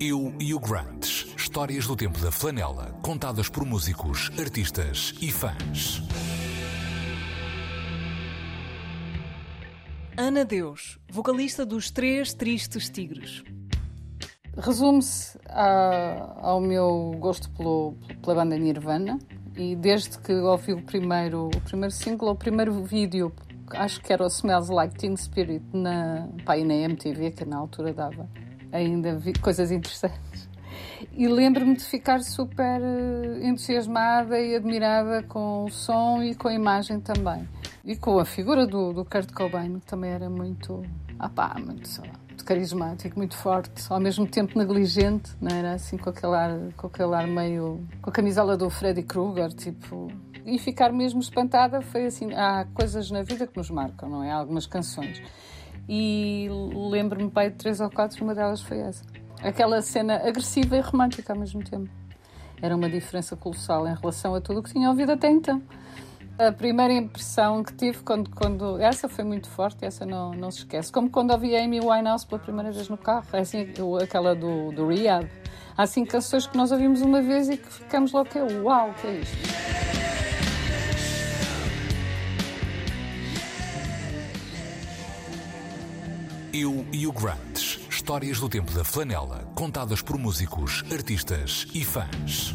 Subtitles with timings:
[0.00, 1.26] Eu e o Grant.
[1.36, 6.00] Histórias do tempo da flanela, contadas por músicos, artistas e fãs.
[10.16, 13.42] Ana Deus, vocalista dos Três Tristes Tigres.
[14.56, 15.36] Resume-se
[16.36, 19.18] ao meu gosto pelo, pela banda Nirvana
[19.56, 23.32] e desde que ouvi o primeiro, o primeiro single, o primeiro vídeo,
[23.70, 27.92] acho que era o Smells Like Teen Spirit na, pá, na MTV, que na altura
[27.92, 28.28] dava
[28.72, 30.48] ainda vi, coisas interessantes.
[31.12, 36.54] E lembro-me de ficar super eh, entusiasmada e admirada com o som e com a
[36.54, 37.48] imagem também.
[37.84, 40.82] E com a figura do, do Kurt Cobain, que também era muito,
[41.18, 45.72] ah pá, muito, sei lá, muito carismático, muito forte, ao mesmo tempo negligente, não era
[45.72, 47.84] assim com aquele ar, com aquele ar meio.
[48.00, 50.08] com a camisola do Freddy Krueger, tipo.
[50.44, 52.32] E ficar mesmo espantada foi assim.
[52.32, 54.30] Há coisas na vida que nos marcam, não é?
[54.30, 55.20] Há algumas canções.
[55.88, 56.48] E
[56.90, 59.02] lembro-me, pai, de três ou quatro, uma delas foi essa.
[59.42, 61.88] Aquela cena agressiva e romântica ao mesmo tempo.
[62.60, 65.62] Era uma diferença colossal em relação a tudo o que tinha ouvido até então.
[66.38, 70.58] A primeira impressão que tive quando, quando essa foi muito forte, essa não, não se
[70.58, 70.92] esquece.
[70.92, 73.66] Como quando ouvi Amy Winehouse pela primeira vez no carro, é assim,
[74.02, 75.28] aquela do, do Rehab.
[75.76, 78.92] Há assim canções que nós ouvimos uma vez e que ficamos logo que é uau,
[79.00, 79.77] que é isto?
[86.52, 87.78] Eu e o Grant.
[87.90, 92.54] Histórias do tempo da flanela, contadas por músicos, artistas e fãs.